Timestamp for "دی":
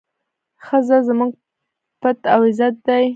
2.87-3.05